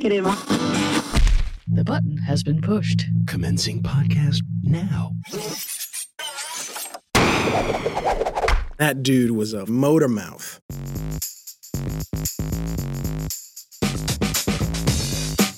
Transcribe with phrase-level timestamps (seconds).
[0.00, 0.36] crema.
[1.66, 3.04] The button has been pushed.
[3.26, 5.12] Commencing podcast now.
[8.78, 10.60] That dude was a motor mouth.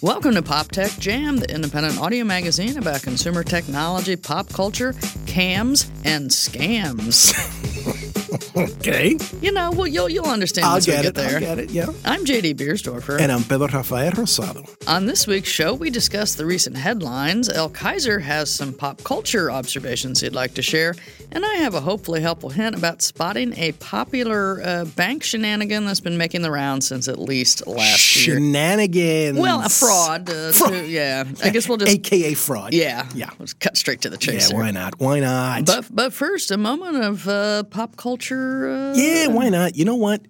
[0.02, 4.94] Welcome to Pop Tech Jam, the independent audio magazine about consumer technology, pop culture,
[5.26, 7.34] cams, and scams.
[8.56, 9.16] Okay.
[9.40, 11.14] you know, well, you'll you'll understand I'll once we get get it.
[11.14, 11.34] there.
[11.34, 11.70] I'll get it.
[11.70, 11.86] Yeah.
[12.04, 13.20] I'm JD Biersdorfer.
[13.20, 14.68] And I'm Pedro Rafael Rosado.
[14.88, 17.48] On this week's show, we discuss the recent headlines.
[17.48, 20.94] El Kaiser has some pop culture observations he'd like to share,
[21.30, 26.00] and I have a hopefully helpful hint about spotting a popular uh, bank shenanigan that's
[26.00, 28.36] been making the rounds since at least last year.
[28.36, 29.38] Shenanigans.
[29.38, 30.28] Well, a fraud.
[30.28, 30.72] Uh, Fraud.
[30.72, 31.92] To, yeah, I guess we'll just.
[31.92, 32.72] AKA fraud.
[32.74, 33.30] yeah, Yeah.
[33.38, 34.50] Let's cut straight to the Yeah, chase.
[34.50, 34.58] here.
[34.58, 34.98] why not?
[34.98, 35.66] Why not?
[35.66, 38.39] But but first, a moment of uh, pop culture.
[38.40, 39.76] Uh, yeah, why not?
[39.76, 40.22] You know what?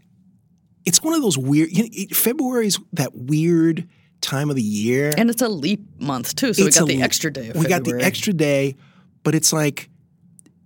[0.85, 1.71] It's one of those weird.
[1.71, 3.89] You know, it- February's that weird
[4.21, 5.13] time of the year.
[5.17, 7.49] and it's a leap month too, so It's we got a- the extra day.
[7.49, 8.77] Of we got the extra day,
[9.23, 9.89] but it's like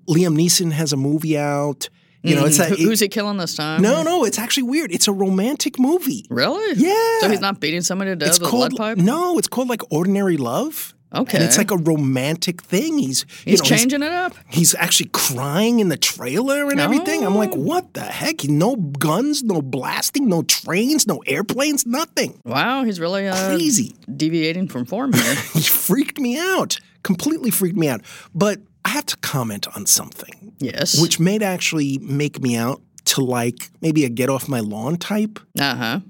[0.08, 1.88] Liam Neeson has a movie out.
[2.22, 2.68] You know, it's Mhm.
[2.70, 2.78] that.
[2.78, 3.82] Who- who's he killing this time?
[3.82, 4.90] no, no, it's actually weird.
[4.92, 6.24] It's a romantic movie.
[6.30, 6.74] Really?
[6.80, 7.20] Yeah.
[7.20, 8.96] So he's not beating somebody to death It's with a lead pipe.
[8.98, 9.38] no.
[9.38, 10.93] It's called like Ordinary Love.
[11.14, 11.38] Okay.
[11.38, 12.98] And it's like a romantic thing.
[12.98, 14.34] He's you He's know, changing it up.
[14.48, 17.24] He's actually crying in the trailer and everything.
[17.24, 17.58] I'm like, Oh.
[17.60, 18.44] what the heck?
[18.44, 22.40] No guns, no blasting, no trains, no airplanes, nothing.
[22.44, 23.94] Wow, he's really uh, Crazy.
[24.16, 25.34] deviating from form here.
[25.54, 26.78] He freaked me out.
[27.02, 28.00] Completely freaked me out.
[28.34, 31.00] But I have to comment on something, yes.
[31.00, 35.38] which may actually make me out to like maybe a get off my lawn type.
[35.58, 36.00] Uh huh.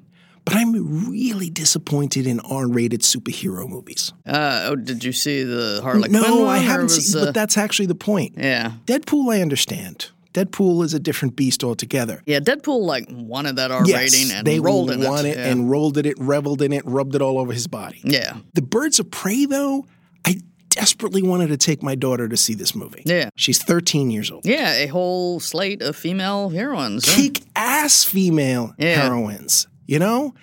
[0.44, 4.12] But I'm really disappointed in R-rated superhero movies.
[4.26, 6.48] Uh, oh, did you see the Harley Quinn no, one?
[6.48, 7.22] I haven't was, seen.
[7.22, 8.34] uh, But that's actually the point.
[8.36, 8.72] yeah.
[8.86, 10.10] Deadpool, I understand.
[10.34, 12.20] Deadpool is a different beast altogether.
[12.26, 15.30] Yeah, Deadpool like wanted that R Yes, rating and they rolled in won it.
[15.30, 15.46] it yeah.
[15.50, 18.00] and rolled in it, reveled in it, rubbed it all over his body.
[18.04, 18.36] yeah.
[18.54, 19.86] The Birds of Prey, though,
[20.26, 23.02] I desperately wanted to take my daughter to see this movie.
[23.06, 23.30] Yeah.
[23.36, 24.44] She's 13 years old.
[24.44, 27.04] Yeah, a whole slate of female heroines.
[27.04, 29.02] Kick ass female Yeah.
[29.04, 30.34] heroines, you know?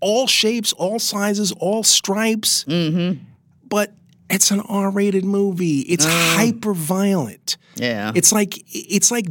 [0.00, 2.64] All shapes, all sizes, all stripes.
[2.64, 3.22] Mm-hmm.
[3.68, 3.94] But
[4.28, 5.80] it's an R rated movie.
[5.80, 7.56] It's hyper violent.
[7.76, 8.12] Yeah.
[8.14, 9.26] It's like it's like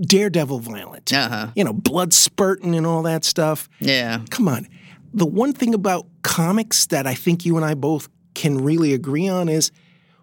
[0.00, 1.12] Daredevil violent.
[1.12, 1.46] Uh huh.
[1.54, 3.68] You know, blood spurting and all that stuff.
[3.80, 4.20] Yeah.
[4.30, 4.68] Come on.
[5.14, 9.28] The one thing about comics that I think you and I both can really agree
[9.28, 9.72] on is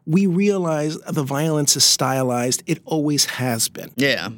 [0.06, 2.64] we realize the violence is stylized.
[2.68, 3.92] It always has been.
[3.96, 4.30] Yeah.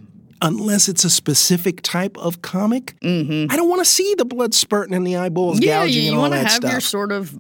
[0.42, 4.94] Unless it's a specific type of comic, I don't want to see the blood spurting
[4.94, 5.68] and the eyeballs Mm-hmm.
[5.68, 7.31] Yeah, gouging you, and you want to have your sort of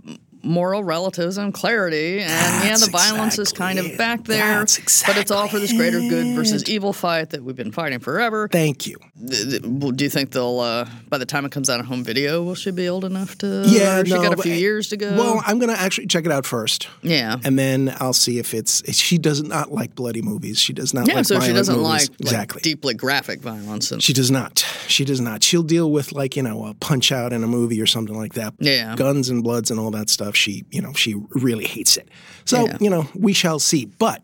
[0.43, 5.17] moral relativism, clarity, and yeah, That's the violence is kind of back there, That's but
[5.17, 8.47] it's all for this greater good versus evil fight that we've been fighting forever.
[8.47, 8.97] Thank you.
[9.27, 11.85] Th- th- well, Do you think they'll, uh, by the time it comes out on
[11.85, 13.63] home video, will she be old enough to?
[13.67, 15.15] Yeah, she no, got a but- few years to go.
[15.15, 16.87] Well, I'm going to actually check it out first.
[17.01, 17.37] yeah.
[17.43, 18.83] And then I'll see if it's.
[18.93, 20.59] She does not like bloody movies.
[20.59, 21.87] She does not Yeah, like so she doesn't movies.
[21.89, 22.61] like, like exactly.
[22.61, 23.91] deeply graphic violence.
[23.91, 24.65] And, She does not.
[24.87, 25.43] She does not.
[25.43, 28.33] She'll deal with like you know a punch out in a movie or something like
[28.33, 28.53] that.
[28.59, 28.95] Yeah.
[28.95, 30.26] guns and bloods and all that stuff.
[30.35, 32.09] She you know she really hates it.
[32.45, 32.77] So Yeah.
[32.81, 33.85] you know we shall see.
[33.85, 34.21] But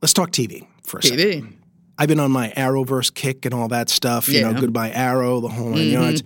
[0.00, 1.18] let's talk TV for a second.
[1.18, 1.52] TV.
[1.98, 4.28] I've been on my Arrowverse kick and all that stuff.
[4.28, 4.52] You know, Yeah.
[4.52, 4.60] Mm-hmm.
[4.60, 6.22] goodbye Arrow, the whole 9 yards.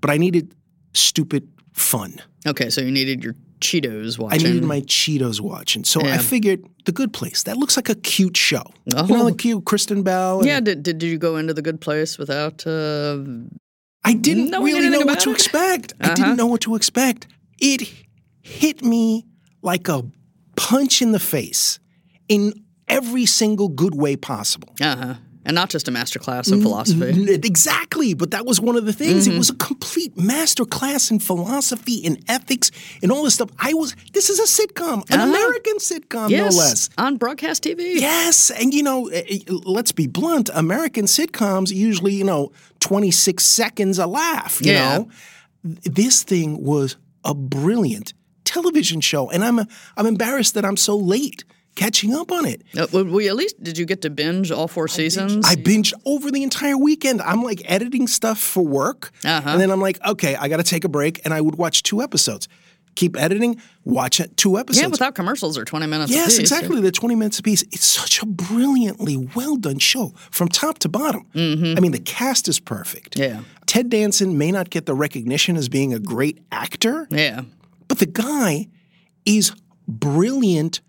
[0.00, 0.54] But I needed
[0.92, 2.20] stupid fun.
[2.46, 4.40] Okay, so you needed your Cheetos watching.
[4.46, 5.84] I needed my Cheetos watching.
[5.84, 7.44] So I figured The Good Place.
[7.44, 8.62] That looks like a cute show.
[8.84, 9.06] You Oh.
[9.06, 10.40] know, the cute Kristen Bell.
[10.40, 12.66] and- yeah, did, did you go into the good place without?
[12.66, 13.18] Uh,
[14.04, 15.94] I didn't really know what about to expect.
[16.00, 16.14] I Uh-huh.
[16.14, 17.26] didn't know what to expect.
[17.58, 17.88] It
[18.44, 19.24] hit me
[19.62, 20.04] like a
[20.56, 21.78] punch in the face
[22.28, 22.52] in
[22.86, 24.68] every single good way possible.
[24.80, 25.14] uh huh.
[25.46, 27.34] And not just a master class in philosophy.
[27.34, 29.24] Exactly, but that was one of the things.
[29.26, 29.34] Mm-hmm.
[29.34, 32.70] It was a complete master class in philosophy and ethics
[33.02, 33.50] and all this stuff.
[33.58, 35.28] I was this is a sitcom, an Uh-huh.
[35.28, 36.88] American sitcom yes, no less.
[36.96, 37.96] on broadcast TV.
[37.96, 40.48] Yes, and you know, eh, eh, let's be blunt.
[40.54, 42.50] American sitcoms usually, you know,
[42.80, 44.96] 26 seconds a laugh, you Yeah.
[44.98, 45.08] know.
[45.62, 48.14] This thing was a brilliant
[48.54, 49.58] television show and I'm
[49.96, 52.62] I'm embarrassed that I'm so late catching up on it.
[52.78, 55.44] Uh, well, we at least did you get to binge all four seasons?
[55.44, 57.20] I binged over the entire weekend.
[57.20, 59.50] I'm like editing stuff for work, Uh-huh.
[59.50, 61.82] and then I'm like, okay, I got to take a break, and I would watch
[61.82, 62.46] two episodes.
[62.94, 64.82] Keep editing, watch it two episodes.
[64.82, 66.12] yeah, without commercials or twenty minutes.
[66.12, 66.38] Yes, apiece.
[66.38, 66.80] exactly.
[66.80, 67.62] They're 20 minutes apiece.
[67.72, 71.26] It's such a brilliantly well done show from top to bottom.
[71.34, 73.16] I mean, the cast is perfect.
[73.16, 73.34] Mm-hmm.
[73.38, 73.40] Yeah.
[73.66, 77.42] Ted Danson may not get the recognition as being a great actor, Yeah.
[77.94, 78.68] But the guy
[79.24, 79.52] is
[79.86, 80.80] brilliant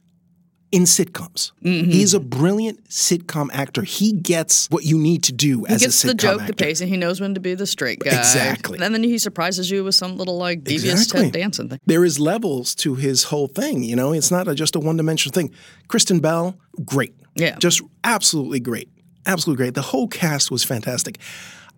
[0.72, 1.52] in sitcoms.
[1.63, 1.92] Mm-hmm.
[1.92, 3.84] He's a brilliant sitcom actor.
[3.84, 6.54] He gets what you need to do as He gets a sitcom the joke, actor.
[6.54, 6.88] the pacing.
[6.90, 8.18] He knows when to be the straight guy.
[8.18, 8.80] Exactly.
[8.81, 11.24] And then he surprises you with some little like devious Exactly.
[11.25, 11.80] Ted Danson thing.
[11.86, 13.84] There is levels to his whole thing.
[13.84, 15.51] You know, it's not a, just a one dimensional thing.
[15.88, 17.16] Kristen Bell, great.
[17.36, 17.58] Yeah.
[17.58, 18.90] Just absolutely great.
[19.25, 19.75] Absolutely great.
[19.75, 21.19] The whole cast was fantastic.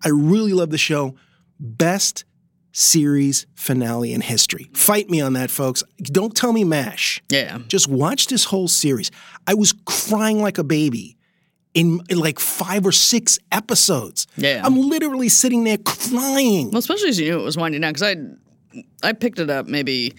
[0.04, 1.14] I really love the show.
[1.60, 2.24] Best
[2.78, 4.70] series finale in history.
[4.72, 5.82] Fight me on that, folks.
[5.98, 7.20] Don't tell me MASH.
[7.28, 7.58] Yeah.
[7.66, 9.10] Just watch this whole series.
[9.48, 11.16] I was crying like a baby
[11.74, 14.28] in, in like five or six episodes.
[14.36, 14.62] Yeah.
[14.64, 16.70] I'm literally sitting there crying.
[16.70, 18.16] Well, especially as you knew it was winding down, because I
[19.02, 20.14] I picked it up maybe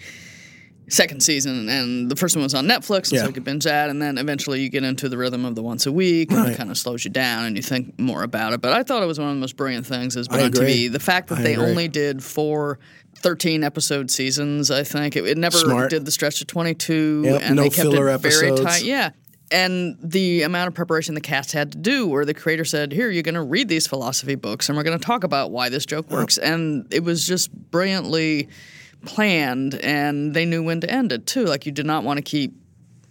[0.90, 3.20] second season, and the first one was on Netflix, and Yeah.
[3.22, 5.62] so you could binge that, and then eventually you get into the rhythm of the
[5.62, 8.52] once a week, and it kind of slows you down, and you think more about
[8.52, 8.60] it.
[8.60, 10.48] But I thought it was one of the most brilliant things that's been I on
[10.48, 10.88] agree.
[10.88, 10.92] TV.
[10.92, 11.66] The fact that I they agree.
[11.66, 12.78] only did four.
[13.16, 15.14] 13 episode seasons, I think.
[15.14, 15.90] It, it never Smart.
[15.90, 17.22] did the stretch to 22.
[17.26, 18.62] Yep, and no they kept filler it very episodes.
[18.62, 18.84] tight.
[18.84, 19.10] Yeah.
[19.50, 23.10] And the amount of preparation the cast had to do, where the creator said, Here,
[23.10, 25.84] you're going to read these philosophy books and we're going to talk about why this
[25.84, 26.38] joke works.
[26.38, 28.48] And it was just brilliantly
[29.04, 31.44] planned, and they knew when to end it, too.
[31.44, 32.54] Like, you did not want to keep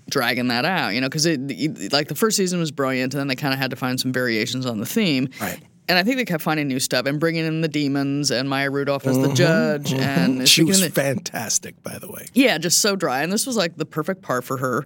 [0.09, 3.27] dragging that out, you know, because it, like the first season was brilliant, and then
[3.27, 5.29] they kind of had to find some variations on the theme.
[5.39, 5.59] Right.
[5.87, 8.69] And I think they kept finding new stuff and bringing in the demons and Maya
[8.69, 9.91] Rudolph as the judge.
[9.91, 12.27] And Mm-hmm, She was the- fantastic, by the way.
[12.35, 13.23] yeah, just so dry.
[13.23, 14.85] And this was like the perfect part for her.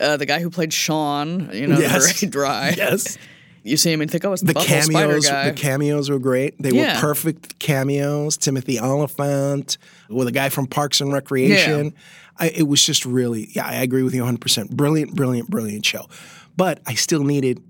[0.00, 2.18] Uh, the guy who played Shawn, you know, Yes.
[2.20, 2.70] very dry.
[2.76, 3.16] Yes.
[3.62, 5.50] You see him and think, oh, it's the, The Buffalo Spider cameos, guy.
[5.50, 6.60] the cameos were great.
[6.62, 6.94] They Yeah.
[6.94, 8.36] were perfect cameos.
[8.36, 9.76] Timothy Olyphant,
[10.08, 11.94] with a guy from Parks and Recreation.
[12.38, 14.70] I, it was just really, yeah, I agree with you 100%.
[14.70, 16.06] Brilliant, brilliant, brilliant show.
[16.56, 17.62] But I still needed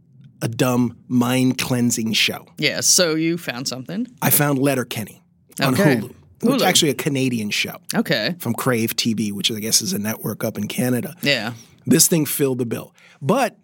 [0.42, 2.46] a dumb mind cleansing show.
[2.56, 4.06] yeah, so you found something.
[4.22, 5.22] I found Letterkenny
[5.60, 5.96] on Okay.
[5.96, 8.36] Hulu, which is actually a Canadian show Okay.
[8.38, 11.14] from Crave TV, which I guess is a network up in Canada.
[11.22, 11.52] Yeah.
[11.84, 12.94] This thing filled the bill.
[13.20, 13.58] But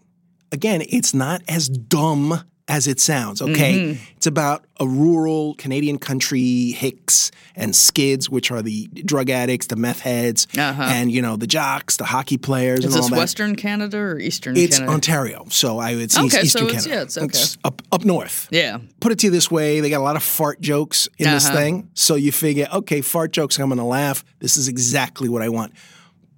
[0.53, 3.75] again, it's not as dumb as it sounds, okay?
[3.79, 4.03] Mm-hmm.
[4.17, 9.77] It's about a rural Canadian country, Hicks and Skids, which are the drug addicts, the
[9.77, 10.83] meth heads, Uh-huh.
[10.83, 13.17] and, you know, the jocks, the hockey players, Is and all this.
[13.19, 14.95] Western Canada or Eastern it's Canada?
[14.95, 16.97] Ontario, so I would say Okay, Eastern so it's- Canada.
[16.97, 17.61] yeah, it's okay.
[17.65, 18.49] up, up north.
[18.51, 18.79] yeah.
[18.99, 21.47] Put it to you this way, they got a lot of fart jokes in this
[21.47, 21.55] Uh-huh.
[21.57, 21.89] thing.
[21.95, 24.25] So you figure, okay, fart jokes, I'm going to laugh.
[24.41, 25.73] This is exactly what I want.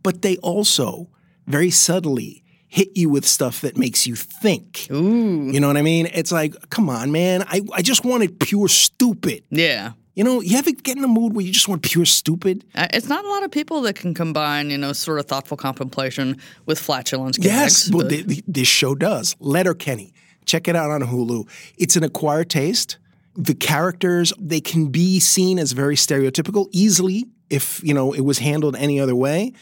[0.02, 1.08] But they also
[1.46, 4.86] very subtly hit you with stuff that makes you think.
[4.92, 5.50] Ooh.
[5.50, 6.08] You know what I mean?
[6.12, 7.42] It's like, come on, man.
[7.48, 9.42] I, I just wanted pure stupid.
[9.50, 9.92] Yeah.
[10.14, 12.64] You know, you ever get in a mood where you just want pure stupid?
[12.74, 16.36] It's not a lot of people that can combine, you know, sort of thoughtful contemplation
[16.66, 17.38] with flatulence.
[17.40, 19.36] Yes, gags, well, but- th- th- this show does.
[19.38, 20.12] Letterkenny.
[20.44, 21.48] Check it out on Hulu.
[21.76, 22.98] It's an acquired taste.
[23.36, 28.38] The characters, they can be seen as very stereotypical easily if, you know, it was
[28.38, 29.52] handled any other way.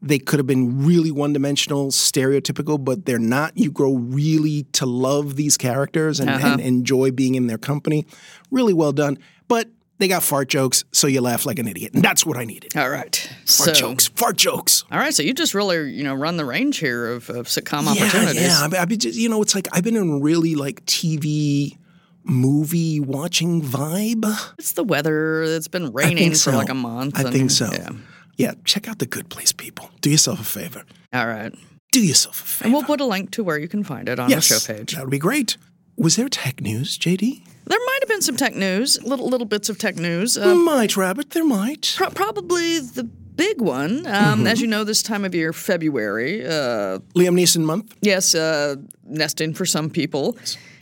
[0.00, 3.56] They could have been really one-dimensional, stereotypical, but they're not.
[3.58, 6.46] You grow really to love these characters and, Uh-huh.
[6.46, 8.06] and enjoy being in their company.
[8.50, 9.18] Really well done.
[9.48, 9.68] But
[9.98, 11.94] they got fart jokes, so you laugh like an idiot.
[11.94, 12.76] And that's what I needed.
[12.76, 13.16] All right.
[13.46, 14.06] Fart so, jokes.
[14.14, 14.84] Fart jokes.
[14.92, 15.12] All right.
[15.12, 18.42] So you just really, you know, run the range here of, of sitcom Yeah, opportunities.
[18.42, 18.60] yeah.
[18.62, 21.76] I've, I've been just, you know, it's like I've been in really like TV
[22.22, 24.24] movie watching vibe.
[24.58, 25.42] It's the weather.
[25.42, 27.18] It's been raining think for like a month.
[27.18, 27.68] I and- think so.
[27.72, 27.88] Yeah.
[28.38, 29.90] Yeah, check out the Good Place, people.
[30.00, 30.84] Do yourself a favor.
[31.12, 31.52] All right.
[31.92, 32.64] Do yourself a favor.
[32.64, 34.74] And we'll put a link to where you can find it on yes, the show
[34.74, 34.94] page.
[34.94, 35.56] That would be great.
[35.96, 37.42] Was there tech news, JD?
[37.66, 40.38] There might have been some tech news, little little bits of tech news.
[40.38, 41.30] Uh, might, Rabbit.
[41.30, 41.94] There might.
[41.98, 44.46] pro- probably the big one, um, Mm-hmm.
[44.46, 46.44] as you know, this time of year, February.
[46.46, 47.94] Uh, Liam Neeson month.
[48.00, 50.36] yes, uh, nesting for some people.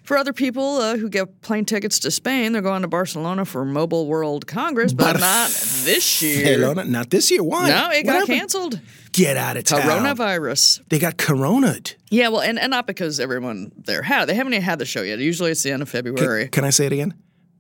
[0.07, 3.65] For other people uh, who get plane tickets to Spain, they're going to Barcelona for
[3.65, 5.49] Mobile World Congress, but not
[5.83, 6.45] this year.
[6.45, 7.43] Hello, not, this year.
[7.43, 7.69] Why?
[7.69, 8.39] No, it What got happened?
[8.39, 8.81] canceled.
[9.11, 9.81] Get out of town.
[9.81, 10.83] Coronavirus.
[10.91, 11.97] They got corona'd.
[12.09, 14.27] Yeah, well, and, and not because everyone there had.
[14.27, 15.19] They haven't even had the show yet.
[15.19, 16.49] Usually it's the end of February.
[16.51, 17.15] Can I say it again?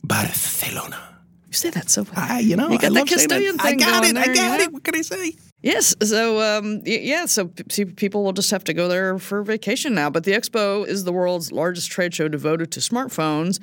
[0.04, 1.00] Barcelona.
[1.48, 2.12] you say that so well.
[2.16, 4.16] Ah, you know, You got I that love saying Castilian thing I got it.
[4.16, 4.62] I got yeah.
[4.66, 4.72] it.
[4.72, 5.32] What can I say?
[5.66, 5.96] Yes.
[6.00, 10.08] So, um, yeah, so p- people will just have to go there for vacation now.
[10.08, 13.58] But the expo is the world's largest trade show devoted to smartphones.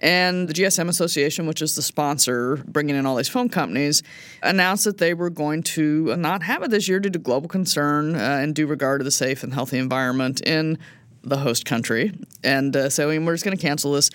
[0.00, 4.02] And the GSM Association, which is the sponsor bringing in all these phone companies,
[4.42, 8.16] announced that they were going to not have it this year due to global concern
[8.16, 10.78] uh, and due regard to the safe and healthy environment in
[11.22, 12.12] the host country.
[12.42, 14.10] And uh, so we're just going to cancel this.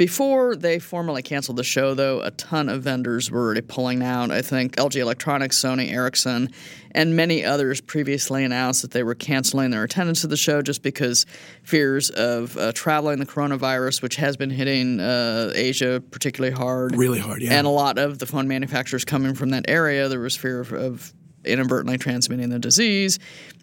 [0.00, 4.30] Before they formally canceled the show, though, a ton of vendors were already pulling out.
[4.30, 6.48] I think LG Electronics, Sony, Ericsson,
[6.92, 10.82] and many others previously announced that they were canceling their attendance to the show just
[10.82, 11.26] because
[11.64, 16.96] fears of uh, traveling the coronavirus, which has been hitting uh, Asia particularly hard.
[16.96, 17.58] Really hard, yeah.
[17.58, 20.72] And a lot of the phone manufacturers coming from that area, there was fear of,
[20.72, 21.12] of
[21.44, 23.18] inadvertently transmitting the disease,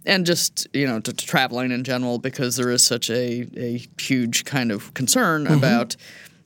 [0.06, 3.84] and just you know to, to traveling in general because there is such a, a
[4.00, 5.53] huge kind of concern Mm-hmm.
[5.53, 5.96] about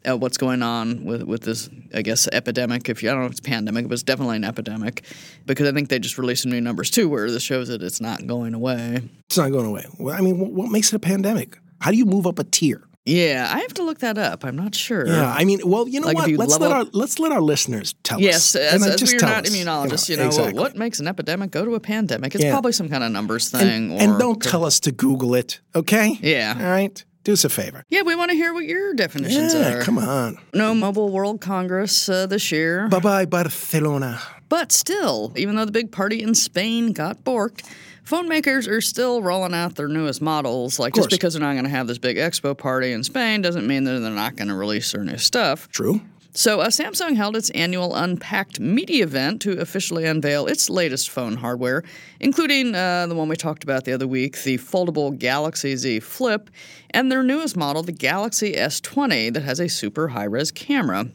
[0.09, 2.89] uh, what's going on with with this I guess epidemic.
[2.89, 5.03] If you I don't know if it's pandemic, but it's definitely an epidemic
[5.45, 8.01] because I think they just released some new numbers too where this shows that it's
[8.01, 9.01] not going away.
[9.27, 9.85] It's not going away.
[9.99, 11.57] Well, I mean, what, what makes it a pandemic?
[11.79, 12.83] How do you move up a tier?
[13.03, 14.45] Yeah, I have to look that up.
[14.45, 15.07] I'm not sure.
[15.07, 16.29] Yeah, I mean, well, you know Like what?
[16.29, 18.61] you let's let our let's let our listeners tell Yes, us.
[18.61, 20.59] as, And, uh, as we're not us, immunologists, you know, exactly.
[20.59, 22.35] what makes an epidemic go to a pandemic?
[22.35, 22.51] It's Yeah.
[22.51, 23.97] probably some kind of numbers thing.
[23.99, 26.19] and or, don't tell us to Google it, okay?
[26.21, 26.55] Yeah.
[26.55, 27.03] All right.
[27.23, 27.83] Do us a favor.
[27.89, 29.81] Yeah, we want to hear what your definitions Yeah, are.
[29.83, 30.37] come on.
[30.55, 32.87] No Mobile World Congress uh, this year.
[32.89, 34.19] Bye bye, Barcelona.
[34.49, 37.63] But still, even though the big party in Spain got borked,
[38.03, 40.79] phone makers are still rolling out their newest models.
[40.79, 43.67] Like, just because they're not going to have this big expo party in Spain doesn't
[43.67, 45.69] mean that they're not going to release their new stuff.
[45.69, 46.01] True.
[46.33, 51.35] So, uh, Samsung held its annual Unpacked media event to officially unveil its latest phone
[51.35, 51.83] hardware,
[52.21, 56.49] including uh, the one we talked about the other week, the foldable Galaxy Z Flip,
[56.91, 61.09] and their newest model, the Galaxy S20, that has a super high res camera.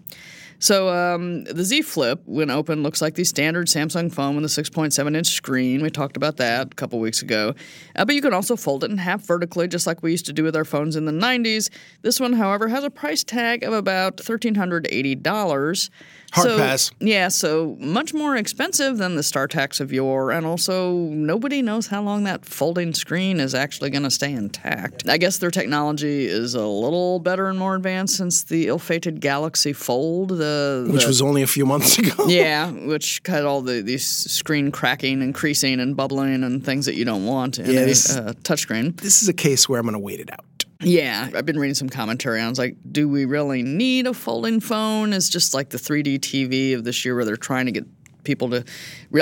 [0.59, 4.49] So um, the Z Flip, when open, looks like the standard Samsung phone with a
[4.49, 5.83] 6.7 inch screen.
[5.83, 7.55] We talked about that a couple weeks ago.
[7.95, 10.33] Uh, but you can also fold it in half vertically, just like we used to
[10.33, 11.71] do with our phones in the 90s.
[12.03, 15.91] This one, however, has a price tag of about $1,380.
[16.33, 16.91] Hard so, pass.
[17.01, 22.03] Yeah, so much more expensive than the StarTACs of yore, and also nobody knows how
[22.03, 25.09] long that folding screen is actually going to stay intact.
[25.09, 29.73] I guess their technology is a little better and more advanced since the ill-fated Galaxy
[29.73, 32.27] Fold, the, Which was only a few months ago.
[32.27, 36.95] yeah, which had all the these screen cracking and creasing and bubbling and things that
[36.95, 38.99] you don't want in a uh, touchscreen.
[39.01, 40.56] This is a case where I'm going to wait it out.
[40.81, 42.49] Yeah, I've been reading some commentary on.
[42.49, 42.51] it.
[42.51, 45.13] It's like, do we really need a folding phone?
[45.13, 47.87] It's just like the 3D TV of this year, where they're trying to get
[48.25, 48.65] people to,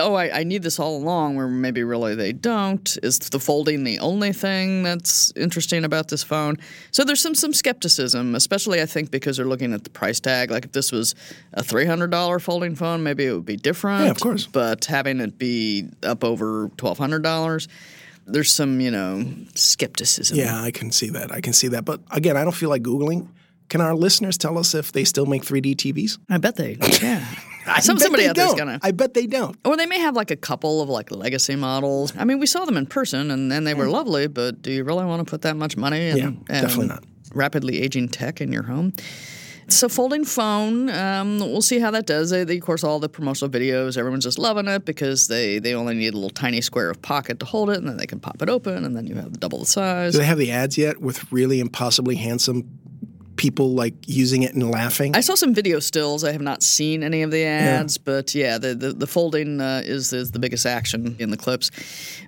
[0.01, 1.37] oh, I, I need this all along.
[1.37, 2.99] Where maybe really they don't.
[3.05, 6.57] Is the folding the only thing that's interesting about this phone?
[6.91, 10.51] So there's some some skepticism, especially I think because they're looking at the price tag.
[10.51, 11.15] Like if this was
[11.53, 14.07] a three hundred dollar folding phone, maybe it would be different.
[14.07, 14.47] Yeah, of course.
[14.47, 17.69] But having it be up over twelve hundred dollars.
[18.27, 20.37] There's some, you know, skepticism.
[20.39, 21.31] Yeah, I can see that.
[21.33, 21.85] I can see that.
[21.85, 23.29] But again, I don't feel like Googling.
[23.69, 26.19] Can our listeners tell us if they still make 3D TVs?
[26.29, 27.25] I bet they, yeah.
[27.67, 28.59] I Some, bet somebody they out there's don't.
[28.59, 28.79] gonna.
[28.83, 29.57] I bet they don't.
[29.65, 32.13] Or they may have like a couple of like legacy models.
[32.17, 34.85] I mean, we saw them in person and, then they were lovely, but do you
[34.85, 37.05] really want to put that much money in Yeah, definitely not.
[37.35, 38.93] rapidly aging tech in your home?
[39.69, 42.31] So folding phone, um, we'll see how that does.
[42.31, 45.75] They, they, of course, all the promotional videos, everyone's just loving it because they, they
[45.75, 48.21] only need a little tiny square of pocket to hold it, and then they can
[48.21, 50.13] pop it open, and then you have double the size.
[50.13, 52.79] Do they have the ads yet with really impossibly handsome
[53.37, 55.15] people like using it and laughing?
[55.15, 56.25] I saw some video stills.
[56.25, 59.83] I have not seen any of the ads, but yeah, the the, the folding uh,
[59.85, 61.71] is is the biggest action in the clips.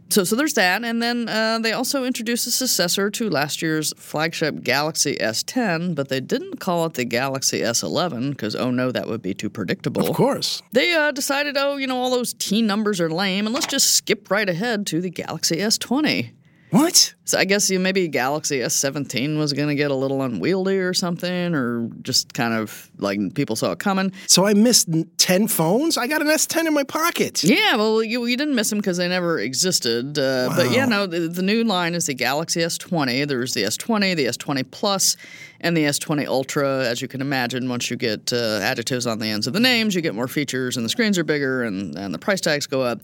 [0.09, 3.93] So so there's that, and then uh, they also introduced a successor to last year's
[3.97, 9.09] flagship Galaxy S10, but they didn't call it the Galaxy S11 because oh no, that
[9.09, 10.09] would be too predictable.
[10.09, 10.63] of course.
[10.73, 13.91] They uh, decided, oh, you know, all those T numbers are lame, and let's just
[13.97, 16.33] skip right ahead to the Galaxy S20.
[16.71, 17.15] What?
[17.25, 20.95] So I guess you maybe Galaxy S17 was going to get a little unwieldy or
[20.95, 24.13] something, or just kind of like people saw it coming.
[24.27, 25.97] So I missed 10 phones?
[25.97, 27.43] I got an S10 in my pocket.
[27.45, 30.19] Yeah, well, you, you didn't miss them because they never existed.
[30.19, 33.27] Uh, But yeah, no, the, the new line is the Galaxy S20.
[33.27, 35.17] There's the S20, the S20 Plus,
[35.61, 36.85] and the S20 Ultra.
[36.85, 39.95] As you can imagine, once you get uh, adjectives on the ends of the names,
[39.95, 42.83] you get more features, and the screens are bigger, and, and the price tags go
[42.83, 43.01] up.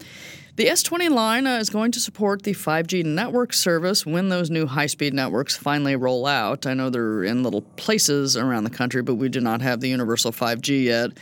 [0.55, 4.67] The S20 line uh, is going to support the 5G network service when those new
[4.67, 6.67] high speed networks finally roll out.
[6.67, 9.89] I know they're in little places around the country, but we do not have the
[9.89, 11.13] universal 5G yet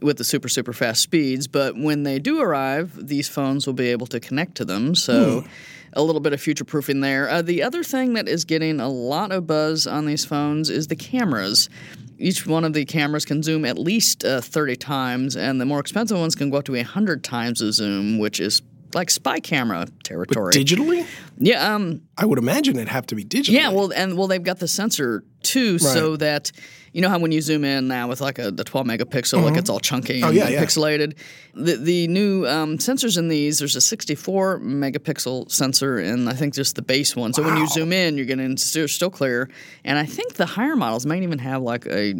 [0.00, 1.48] with the super, super fast speeds.
[1.48, 4.94] But when they do arrive, these phones will be able to connect to them.
[4.94, 5.44] So.
[5.92, 7.26] A little bit of future proofing there.
[7.26, 10.88] Uh, the other thing that is getting a lot of buzz on these phones is
[10.88, 11.70] the cameras.
[12.18, 15.80] Each one of the cameras can zoom at least uh, 30 times, and the more
[15.80, 18.60] expensive ones can go up to 100 times the zoom, which is
[18.94, 20.52] like spy camera territory.
[20.52, 21.06] Digitally?
[21.38, 23.60] yeah, um, I would imagine it'd have to be digital.
[23.60, 23.70] yeah.
[23.70, 26.50] Well, and well, they've got the sensor too, so that
[26.92, 29.56] you know how when you zoom in now with like a the 12 megapixel, like
[29.58, 30.64] it's all chunky and, Oh, yeah, and yeah.
[30.64, 31.14] pixelated.
[31.54, 36.54] The the new um, sensors in these, there's a 64 megapixel sensor, and I think
[36.54, 37.32] just the base one.
[37.34, 39.48] So when you zoom in, you're getting still, still clear.
[39.84, 42.12] And I think the higher models might even have like a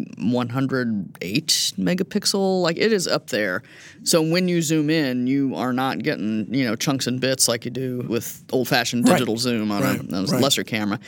[0.71, 2.61] 108 megapixel.
[2.61, 3.63] Like it is up there.
[4.03, 7.65] So when you zoom in, you are not getting you know chunks and bits like
[7.65, 9.13] you do with old fashioned Right.
[9.13, 10.41] digital zoom on Right, a, on a right.
[10.41, 10.99] lesser camera.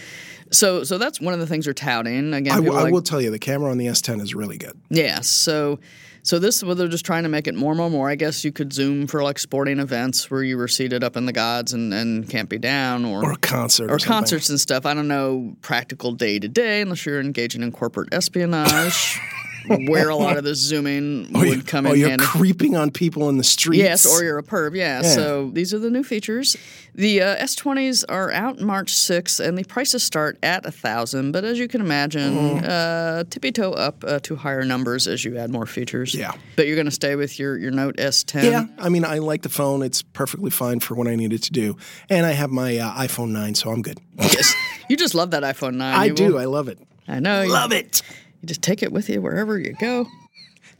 [0.51, 2.33] So so that's one of the things they're touting.
[2.33, 4.57] Again, I, w- people I will tell you, the camera on the S10 is really
[4.57, 4.79] good.
[4.89, 5.19] yeah.
[5.21, 5.79] So
[6.21, 8.09] So this, well, they're just trying to make it more and more more.
[8.09, 11.25] I guess you could Zoom for like sporting events where you were seated up in
[11.25, 13.89] the gods and, and can't be down, or Or concert.
[13.89, 14.85] or Or, concerts and stuff.
[14.85, 19.19] I don't know practical day to day unless you're engaging in corporate espionage,
[19.67, 22.25] where a lot of this zooming Or, would you, come or in Oh, you're handy.
[22.25, 23.77] creeping on people in the streets.
[23.83, 24.75] Yes, or you're a perv.
[24.75, 25.01] Yeah.
[25.01, 25.09] Yeah.
[25.09, 26.55] So these are the new features.
[26.95, 31.31] The uh, S20s are out March 6th, and the prices start at a thousand.
[31.31, 32.65] But as you can imagine, Mm-hmm.
[32.67, 36.13] uh, tippy toe up uh, to higher numbers as you add more features.
[36.15, 36.33] Yeah.
[36.55, 38.43] But you're going to stay with your your Note S10.
[38.43, 39.81] Yeah, I mean, I like the phone.
[39.83, 41.77] It's perfectly fine for what I need it to do.
[42.09, 43.99] And I have my uh, iPhone 9, so I'm good.
[44.17, 44.53] Yes.
[44.89, 45.95] You just love that iPhone 9.
[45.95, 46.27] I You do.
[46.33, 46.79] will- I love it.
[47.07, 47.41] I know.
[47.43, 48.01] You, Love it.
[48.41, 50.07] You just take it with you wherever you go.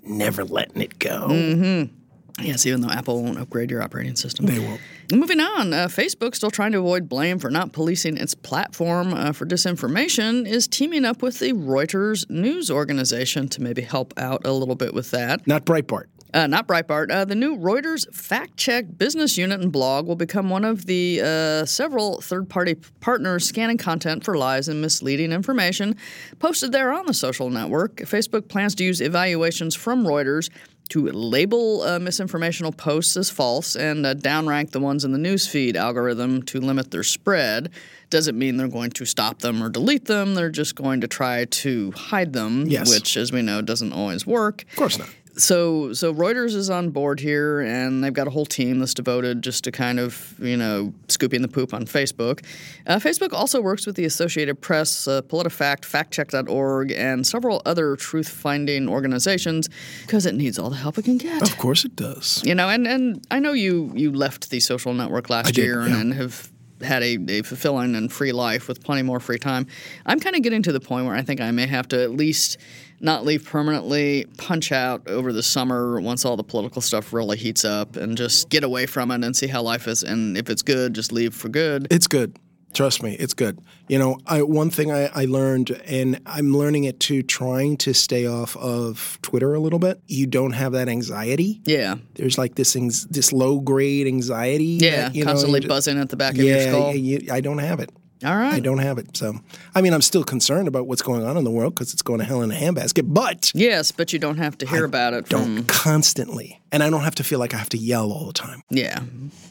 [0.04, 1.28] Never letting it go.
[1.28, 1.96] Mm-hmm.
[2.42, 4.46] Yes, even though Apple won't upgrade your operating system.
[4.46, 4.80] They won't.
[5.12, 9.34] Moving on, uh, Facebook, still trying to avoid blame for not policing its platform uh,
[9.34, 14.54] for disinformation, is teaming up with the Reuters news organization to maybe help out a
[14.54, 15.46] little bit with that.
[15.48, 16.06] Not Breitbart.
[16.34, 17.12] Uh, not Breitbart.
[17.12, 21.22] Uh, the new Reuters fact check business unit and blog will become one of the
[21.24, 25.96] uh, several third party partners scanning content for lies and misleading information
[26.38, 27.96] posted there on the social network.
[27.98, 30.50] Facebook plans to use evaluations from Reuters
[30.90, 35.76] to label uh, misinformational posts as false and uh, downrank the ones in the newsfeed
[35.76, 37.70] algorithm to limit their spread.
[38.10, 40.34] Doesn't mean they're going to stop them or delete them.
[40.34, 42.90] They're just going to try to hide them, Yes.
[42.90, 45.10] which, as we know, doesn't always work Of course not.
[45.40, 49.42] So so Reuters is on board here, and they've got a whole team that's devoted
[49.42, 52.44] just to kind of you know scooping the poop on Facebook.
[52.86, 58.88] Uh, Facebook also works with the Associated Press, uh, PolitiFact, FactCheck.org, and several other truth-finding
[58.90, 59.70] organizations
[60.02, 61.42] because it needs all the help it can get.
[61.42, 62.42] Of course it does.
[62.46, 65.88] You know, and, and I know you you left the social network last did, year
[65.88, 66.00] yeah.
[66.00, 69.68] and have had a, a fulfilling and free life with plenty more free time.
[70.06, 72.12] I'm kind of getting to the point where I think I may have to at
[72.12, 72.58] least
[73.02, 77.64] not leave permanently, punch out over the summer once all the political stuff really heats
[77.64, 80.04] up, and just get away from it and see how life is.
[80.04, 81.88] And if it's good, just leave for good.
[81.90, 82.38] It's good.
[82.74, 83.60] Trust me, it's good.
[83.88, 87.94] You know, I, one thing I, I learned, and I'm learning it too, trying to
[87.94, 90.00] stay off of Twitter a little bit.
[90.08, 91.62] You don't have that anxiety.
[91.66, 92.74] Yeah, There's like this
[93.10, 94.78] this low grade anxiety.
[94.82, 96.88] yeah, that, you know, constantly you buzzing at the back of your Yeah, skull.
[96.96, 97.92] yeah, you, I don't have it.
[98.24, 98.54] All right.
[98.56, 99.16] I don't have it.
[99.16, 99.34] So,
[99.74, 102.20] I mean, I'm still concerned about what's going on in the world because it's going
[102.20, 103.04] to hell in a handbasket.
[103.14, 105.66] But Yes, but you don't have to hear about it don't from.
[105.68, 108.62] constantly, and I don't have to feel like I have to yell all the time.
[108.70, 109.00] Yeah,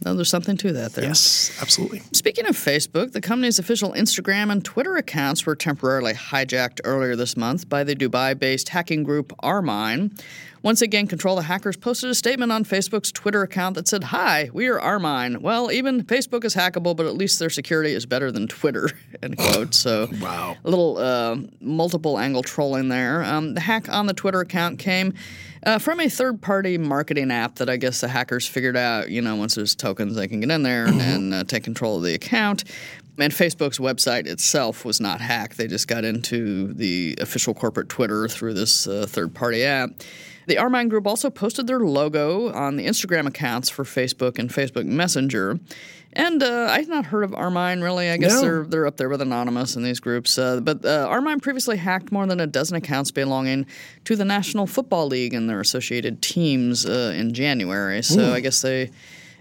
[0.04, 1.04] well, there's something to that there.
[1.04, 2.00] Yes, absolutely.
[2.12, 7.36] Speaking of Facebook, the company's official Instagram and Twitter accounts were temporarily hijacked earlier this
[7.36, 10.18] month by the Dubai based hacking group OurMine.
[10.64, 14.50] Once again, Control the Hackers posted a statement on Facebook's Twitter account that said, Hi,
[14.52, 15.38] we are OurMine.
[15.38, 18.90] Well, even Facebook is hackable, but at least their security is better than Twitter,
[19.22, 19.72] end quote.
[19.72, 20.56] So, Wow.
[20.64, 23.22] a little uh, multiple angle trolling there.
[23.22, 25.14] Um, the hack on the Twitter account came
[25.64, 29.22] uh, from a third party marketing app that I guess the hackers figured out, you
[29.22, 32.02] know, once there's tokens, they can get in there and, and uh, take control of
[32.02, 32.64] the account.
[33.18, 35.56] And Facebook's website itself was not hacked.
[35.56, 39.90] They just got into the official corporate Twitter through this uh, third party app.
[40.46, 44.86] The OurMine Group also posted their logo on the Instagram accounts for Facebook and Facebook
[44.86, 45.58] Messenger.
[46.14, 48.08] And uh, I've not heard of OurMine really.
[48.10, 48.40] I guess No.
[48.40, 50.38] they're they're up there with Anonymous in these groups.
[50.38, 53.66] Uh, but uh, OurMine previously hacked more than a dozen accounts belonging
[54.04, 58.02] to the National Football League and their associated teams uh, in January.
[58.02, 58.90] So I guess they.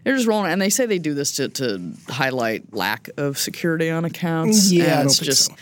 [0.03, 3.89] They're just rolling, and they say they do this to, to highlight lack of security
[3.89, 4.71] on accounts.
[4.71, 5.55] Yeah, and it's just so.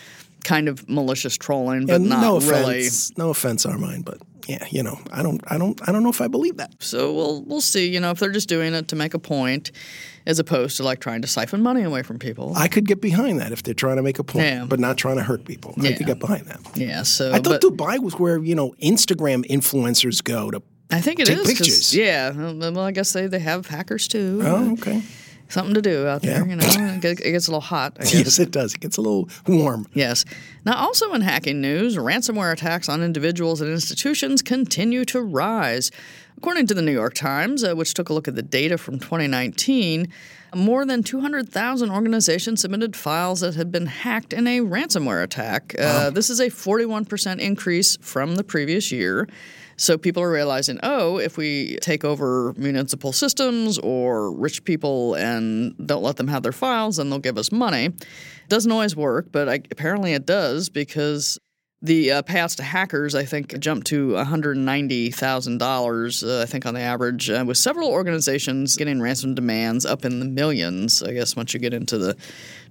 [0.44, 2.82] kind of malicious trolling, but And not no really.
[2.82, 6.10] offense, no offense, OurMine, but yeah, you know, I don't, I don't, I don't know
[6.12, 6.76] if I believe that.
[6.78, 7.88] So we'll we'll see.
[7.90, 9.72] You know, if they're just doing it to make a point,
[10.26, 12.54] as opposed to like trying to siphon money away from people.
[12.56, 14.66] I could get behind that if they're trying to make a point, Yeah.
[14.66, 15.74] but not trying to hurt people.
[15.80, 15.98] I Yeah.
[15.98, 16.60] could get behind that.
[16.76, 17.04] yeah.
[17.04, 20.62] So I thought but Dubai was where you know Instagram influencers go to.
[20.92, 21.36] I think it is.
[21.46, 21.96] take 'cause- pictures.
[21.96, 22.32] Yeah.
[22.32, 24.42] Well, I guess they, they have hackers too.
[24.44, 25.02] Oh, uh, okay.
[25.48, 26.40] Something to do out there.
[26.40, 26.50] Yeah.
[26.50, 26.66] You know,
[27.04, 27.98] it gets, a little hot.
[28.00, 28.14] I guess.
[28.16, 28.74] Yes, it does.
[28.74, 29.86] It gets a little warm.
[29.94, 30.26] Yes.
[30.66, 35.92] Now, also in hacking news, ransomware attacks on individuals and institutions continue to rise.
[36.38, 39.00] According to the New York Times, uh, which took a look at the data from
[39.00, 40.08] 2019,
[40.54, 45.76] more than 200,000 organizations submitted files that had been hacked in a ransomware attack.
[45.78, 49.28] Uh, this is a 41% increase from the previous year.
[49.78, 55.76] So people are realizing, oh, if we take over municipal systems or rich people and
[55.86, 57.90] don't let them have their files, then they'll give us money.
[58.48, 61.38] Doesn't always work, but I, apparently it does because
[61.86, 66.82] the uh, payouts to hackers, I think, jumped to $190,000, uh, I think, on the
[66.82, 71.54] average, uh, with several organizations getting ransom demands up in the millions, I guess, once
[71.54, 72.16] you get into the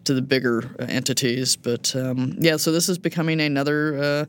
[0.05, 1.57] to the bigger uh, entities.
[1.57, 4.03] But um, yeah, so this is becoming another.
[4.03, 4.25] Uh,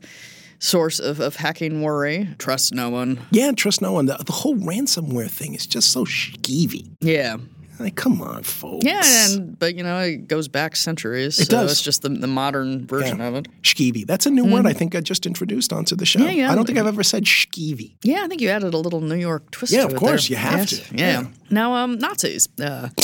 [0.58, 2.26] source of, of hacking worry.
[2.38, 3.20] Trust no one.
[3.30, 4.06] Yeah, trust no one.
[4.06, 6.88] The, the whole ransomware thing is just so skeevy.
[7.00, 7.36] Yeah.
[7.78, 8.84] Like, come on, folks.
[8.84, 11.38] Yeah, and but you know it goes back centuries.
[11.38, 11.72] It so does.
[11.72, 13.48] It's just the, the modern version of it.
[13.62, 14.06] Skeevy.
[14.06, 16.20] That's a new word I think I just introduced onto the show.
[16.20, 16.28] Mm-hmm.
[16.28, 16.52] Yeah, yeah.
[16.52, 17.96] I don't think I've ever said skeevy.
[18.02, 19.72] Yeah, I think you added a little New York twist.
[19.72, 20.38] Yeah, to of course, there.
[20.38, 20.70] you have Yes.
[20.88, 20.96] to.
[20.96, 21.20] Yeah.
[21.22, 21.26] Yeah.
[21.50, 22.48] Now, um, Nazis.
[22.60, 22.88] Uh,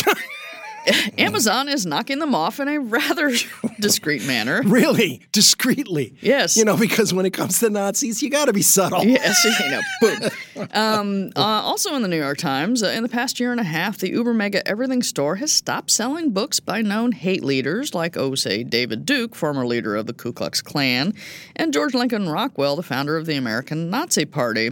[1.18, 3.30] Amazon is knocking them off in a rather
[3.80, 4.62] discreet manner.
[4.64, 5.20] Really?
[5.32, 6.14] Discreetly.
[6.20, 6.56] Yes.
[6.56, 9.04] You know, because when it comes to Nazis, you got to be subtle.
[9.04, 10.68] Yes, you know, boom.
[10.72, 13.64] Um, uh, also in the New York Times, uh, in the past year and a
[13.64, 18.16] half, the Uber Mega Everything store has stopped selling books by known hate leaders like,
[18.16, 21.14] oh, say, David Duke, former leader of the Ku Klux Klan,
[21.56, 24.70] and George Lincoln Rockwell, the founder of the American Nazi Party.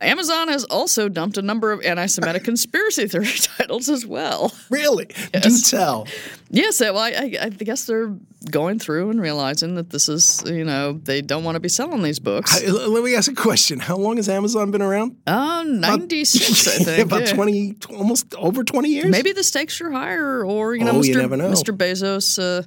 [0.00, 4.52] Amazon has also dumped a number of anti Semitic conspiracy theory titles as well.
[4.68, 5.08] Really?
[5.56, 6.06] Do tell.
[6.50, 8.14] Yes, well, I, I, guess they're
[8.50, 12.02] going through and realizing that this is, you know, they don't want to be selling
[12.02, 12.62] these books.
[12.62, 13.80] I- let me ask a question.
[13.80, 15.16] How long has Amazon been around?
[15.26, 17.06] Uh, 96, I think.
[17.06, 17.32] About yeah.
[17.34, 19.06] 20, almost over 20 years?
[19.10, 21.04] Maybe the stakes are higher, or you know, Oh, Mr.
[21.06, 21.50] you never know.
[21.50, 21.74] Mr.
[21.76, 22.62] Bezos uh,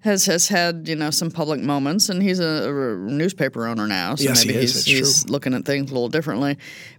[0.00, 4.14] has has had you know some public moments, and he's a, a newspaper owner now,
[4.14, 4.84] so Yes, he maybe is.
[4.84, 6.58] he's, he's looking at things a little differently.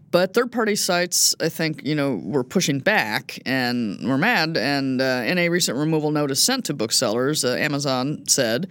[0.09, 4.55] But third-party sites, I think, you know, were pushing back and were mad.
[4.55, 8.69] And uh, in a recent removal notice sent to booksellers, uh, Amazon said.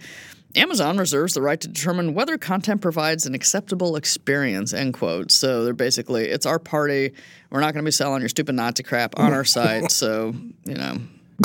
[0.55, 5.29] Amazon reserves the right to determine whether content provides an acceptable experience, end quote.
[5.29, 7.13] So they're basically, it's our party.
[7.51, 9.91] We're not going to be selling your stupid Nazi crap on our site.
[9.91, 10.33] So,
[10.65, 10.97] you know,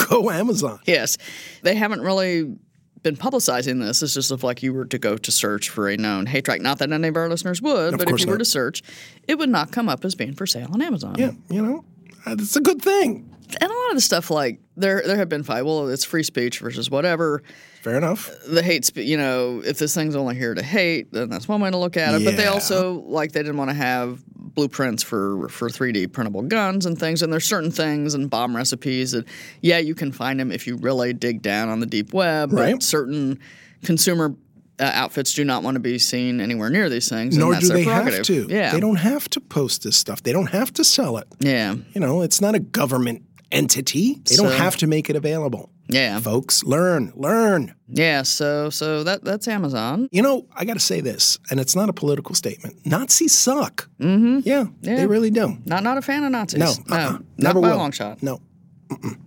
[0.09, 0.81] Go Amazon.
[0.87, 1.19] yes.
[1.63, 2.57] They haven't really
[3.03, 4.03] been publicizing this.
[4.03, 6.61] It's just if like you were to go to search for a known hate track,
[6.61, 8.83] not that any of our listeners would, but if you were to search,
[9.29, 11.17] it would not come up as being for sale on Amazon.
[11.19, 11.85] Yeah, you know,
[12.27, 13.29] it's a good thing.
[13.61, 15.65] And a lot of the stuff like there there have been fight.
[15.65, 17.43] Well, it's free speech versus whatever.
[17.83, 18.31] Fair enough.
[18.47, 21.61] the hate spe- you know if this thing's only here to hate then that's one
[21.61, 24.23] way to look at it but they also like they didn't want to have
[24.55, 29.13] blueprints for for 3d printable guns and things and there's certain things and bomb recipes
[29.13, 29.25] that
[29.61, 32.73] yeah you can find them if you really dig down on the deep web Right.
[32.75, 33.39] but certain
[33.85, 34.35] consumer
[34.81, 37.69] uh, outfits do not want to be seen anywhere near these things and Nor that's
[37.69, 38.47] do they have to.
[38.49, 40.23] yeah They don't have to post this stuff.
[40.23, 41.29] They don't have to sell it.
[41.41, 44.19] yeah You know, it's not a government entity.
[44.29, 45.71] They don't have to make it available.
[45.93, 47.75] Yeah Folks, learn, learn.
[47.89, 51.75] yeah so so that that's amazon You know, I got to say this, and it's
[51.77, 52.75] not a political statement.
[52.87, 53.89] Nazis suck.
[54.01, 54.41] Mm-hmm.
[54.45, 54.97] Yeah, Yeah.
[54.97, 55.59] they really do.
[55.67, 57.13] not not a fan of nazis No, no uh-uh.
[57.13, 57.77] not never by will.
[57.77, 58.41] a long shot No.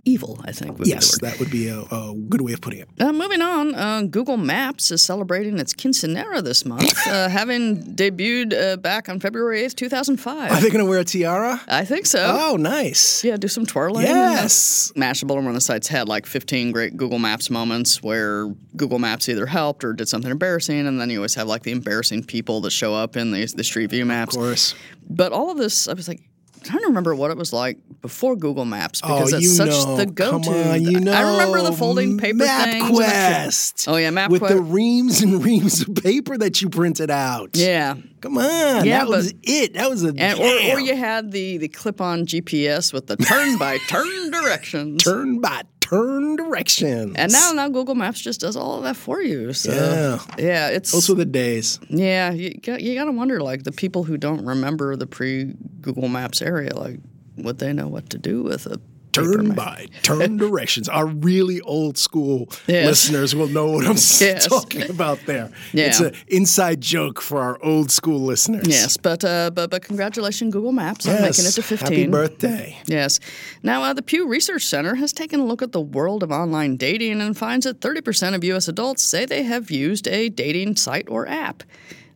[0.04, 1.30] Evil i think would Yes, word.
[1.30, 2.88] that would be a, a good way of putting it.
[3.00, 8.52] Uh, moving on, uh, Google Maps is celebrating its quinceanera this month, uh, having debuted
[8.54, 10.52] uh, back on February 8th, 2005.
[10.52, 11.60] Are they going to wear a tiara?
[11.68, 12.20] I think so.
[12.38, 13.24] Oh, nice.
[13.24, 14.04] Yeah, do some twirling.
[14.04, 14.92] Yes.
[14.96, 19.28] Mashable, one of the sites had like 15 great Google Maps moments where Google Maps
[19.28, 22.60] either helped or did something embarrassing, and then you always have like the embarrassing people
[22.62, 24.34] that show up in the, the Street View maps.
[24.36, 24.74] Of course.
[25.08, 26.20] But all of this, I was like,
[26.66, 29.68] trying to remember what it was like before Google Maps oh, because oh, it's such
[29.68, 29.96] know.
[29.96, 30.72] the go-to.
[30.72, 31.12] On, you know.
[31.12, 33.88] I remember the folding paper MapQuest.
[33.88, 37.50] Oh, yeah, MapQuest With the reams and reams of paper that you printed out.
[37.54, 38.84] Yeah, Come on.
[38.84, 39.74] Yeah, that was it.
[39.74, 43.16] That was a And, or, or you had the, the clip on GPS with the
[43.16, 45.04] turn by turn directions.
[45.04, 47.14] turn by turn directions.
[47.16, 49.52] And now, now Google Maps just does all of that for you.
[49.52, 50.18] So Yeah.
[50.38, 51.78] yeah, it's Those were the days.
[51.88, 52.32] yeah.
[52.32, 56.08] You got you got to wonder like the people who don't remember the pre Google
[56.08, 56.98] Maps area, like
[57.36, 58.80] would they know what to do with paper
[59.24, 60.88] Turn by turn directions.
[60.88, 64.46] Our really old school listeners will know what I'm Yes.
[64.46, 65.50] talking about there.
[65.72, 65.86] Yeah.
[65.86, 68.66] It's an inside joke for our old school listeners.
[68.68, 71.88] Yes, but uh, but but congratulations, Google Maps, on making it to fifteen.
[71.98, 72.78] Happy birthday.
[72.86, 73.20] Yes.
[73.62, 76.76] Now, uh, the Pew Research Center has taken a look at the world of online
[76.76, 78.68] dating and finds that 30% of U.S.
[78.68, 81.62] adults say they have used a dating site or app.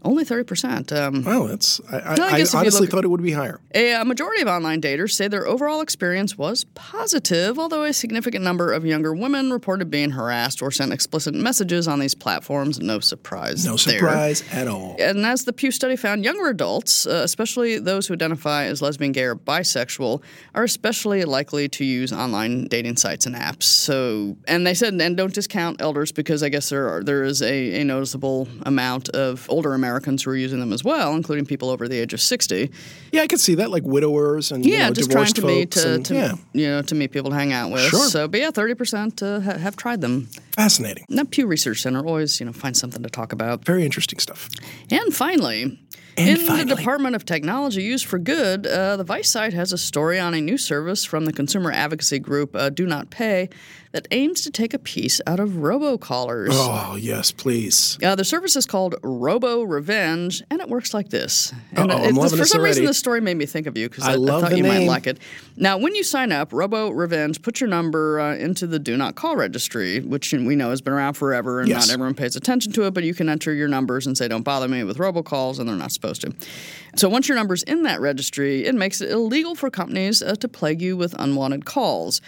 [0.02, 0.92] Only 30%.
[0.96, 3.60] Um, Wow, that's I, I, I I honestly look- thought it would be higher.
[3.74, 8.42] a, uh, majority of online daters say their overall experience was positive, although a significant
[8.42, 12.80] number of younger women reported being harassed or sent explicit messages on these platforms.
[12.80, 13.64] No surprise.
[13.66, 13.98] No there.
[13.98, 14.96] surprise at all.
[14.98, 19.12] And as the Pew study found, younger adults, uh, especially those who identify as lesbian,
[19.12, 20.22] gay, or bisexual,
[20.54, 23.64] are especially likely to use online dating sites and apps.
[23.64, 27.42] So, and they said, and don't discount elders because I guess there are there is
[27.42, 31.70] a, a noticeable amount of older Americans who are using them as well, including people
[31.70, 32.70] over the age of sixty.
[33.12, 35.70] Yeah, I could see that, like widowers and you Yeah, know, just trying to meet
[35.72, 37.82] to, and- to yeah, you know to meet people to hang out with.
[37.82, 38.08] Sure.
[38.08, 40.28] So, but yeah, thirty percent uh, ha- have tried them.
[40.54, 41.04] fascinating.
[41.08, 43.64] And that Pew Research Center always you know finds something to talk about.
[43.64, 44.48] Very interesting stuff.
[44.90, 45.78] And finally.
[46.16, 49.72] And In finally, the Department of Technology Used for Good, uh, the Vice site has
[49.72, 53.48] a story on a new service from the consumer advocacy group uh, Do Not Pay
[53.92, 56.48] that aims to take a piece out of robocallers.
[56.52, 57.98] oh yes, please.
[58.02, 61.52] Uh, the service is called Robo Revenge, and it works like this.
[61.72, 64.12] And it- this- for some reason, this story made me think of you because I
[64.12, 65.18] I, I thought you might like it.
[65.56, 69.14] Now, when you sign up, Robo Revenge, put your number uh, into the Do Not
[69.16, 71.88] Call registry, which we know has been around forever, and Yes.
[71.88, 72.94] not everyone pays attention to it.
[72.94, 75.76] But you can enter your numbers and say, "Don't bother me with robocalls," and they're
[75.76, 76.32] not supposed to.
[76.96, 80.48] So once your number's in that registry, it makes it illegal for companies uh, to
[80.48, 82.20] plague you with unwanted calls.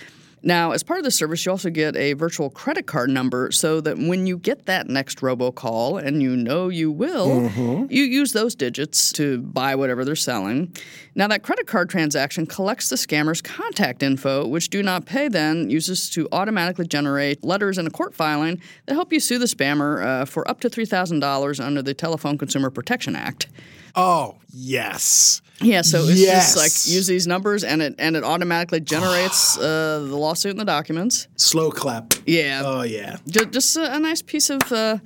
[0.45, 3.81] Now, as part of the service, you also get a virtual credit card number so
[3.81, 8.55] that when you get that next robocall, and you know you will, you use those
[8.55, 10.75] digits to buy whatever they're selling.
[11.15, 15.71] Now, that credit card transaction collects the scammer's contact info, which Do Not Pay then
[15.71, 20.05] uses to automatically generate letters in a court filing that help you sue the spammer
[20.05, 23.49] uh, for up to $3,000 under the Telephone Consumer Protection Act.
[23.95, 25.43] Oh yes.
[25.61, 26.55] Yeah, so it's Yes.
[26.55, 30.61] just like use these numbers and it and it automatically generates uh, the lawsuit and
[30.61, 31.29] the documents.
[31.37, 32.15] Slow clap.
[32.27, 33.17] Yeah, Oh yeah.
[33.29, 34.99] Ju- just a, a nice piece of uh,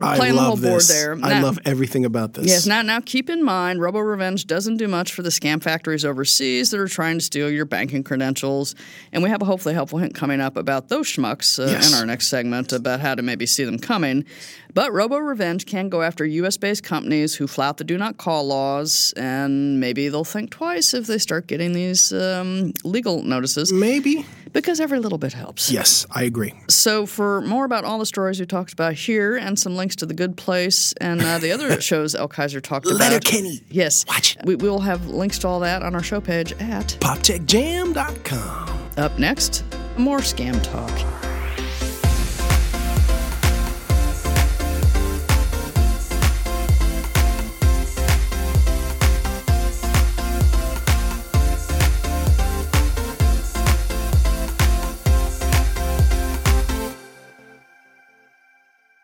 [0.00, 0.88] I playing the whole board this.
[0.88, 1.12] there.
[1.14, 2.46] I Now- love everything about this.
[2.46, 2.66] Yes.
[2.66, 6.72] Now, now keep in mind, Robo Revenge doesn't do much for the scam factories overseas
[6.72, 8.74] that are trying to steal your banking credentials.
[9.12, 11.92] And we have a hopefully helpful hint coming up about those schmucks uh, Yes.
[11.92, 14.24] in our next segment about how to maybe see them coming.
[14.74, 16.56] But Robo Revenge can go after U.S.
[16.56, 21.06] based companies who flout the do not call laws, and maybe they'll think twice if
[21.06, 24.24] they start getting these um, legal notices Maybe.
[24.52, 25.70] because every little bit helps.
[25.70, 26.54] Yes, I agree.
[26.68, 30.06] So, for more about all the stories we talked about here and some links to
[30.06, 32.98] The Good Place and uh, the other shows El Kaiser talked about.
[33.00, 33.60] Letterkenny.
[33.70, 34.06] Yes.
[34.08, 34.46] Watch it.
[34.46, 38.78] We, we will have links to all that on our show page at PopTechJam.com.
[38.96, 39.64] Up Next,
[39.96, 41.21] more scam talk.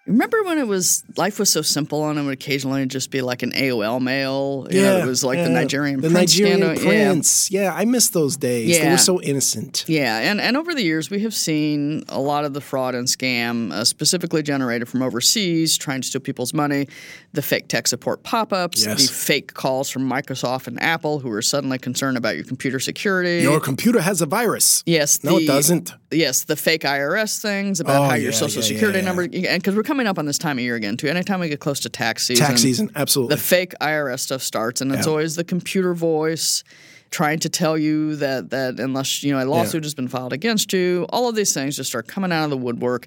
[0.09, 3.43] Remember when it was life was so simple and it would occasionally just be like
[3.43, 4.67] an AOL mail?
[4.71, 5.49] You know, it was like the yeah.
[5.61, 6.83] Nigerian the prince Nigerian scandal.
[6.93, 7.09] Yeah.
[7.13, 7.51] prince.
[7.51, 7.73] Yeah.
[7.75, 8.79] I miss those days.
[8.79, 8.93] They Yeah.
[8.93, 9.85] were so innocent.
[9.87, 13.07] Yeah, and, and over the years, we have seen a lot of the fraud and
[13.07, 16.89] scam uh, specifically generated from overseas, trying to steal people's money,
[17.35, 19.07] the fake tech support pop ups, Yes.
[19.09, 23.43] the fake calls from Microsoft and Apple who are suddenly concerned about your computer security.
[23.43, 24.83] Your computer has a virus.
[24.87, 25.93] yes, No, the, it doesn't.
[26.11, 29.05] Yes, the fake IRS things about Oh, how your yeah, social yeah, yeah, security yeah.
[29.05, 31.09] number, and because we're coming up on this time of year again, too.
[31.09, 33.35] Anytime we get close to tax season, Tax season, absolutely.
[33.37, 35.11] the fake IRS stuff starts, and it's Yeah.
[35.11, 36.63] always the computer voice
[37.11, 40.73] trying to tell you that that unless you know a lawsuit has been filed against
[40.73, 43.07] you, all of these things just start coming out of the woodwork.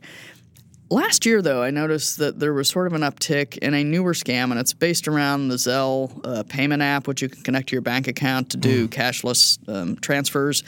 [0.89, 4.13] Last year, though, I noticed that there was sort of an uptick in a newer
[4.13, 7.75] scam, and it's based around the Zelle uh, payment app, which you can connect to
[7.75, 10.63] your bank account to do cashless um, transfers